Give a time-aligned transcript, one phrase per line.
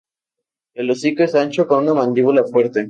[0.73, 2.79] El hocico es ancho con una mandíbula fuerte.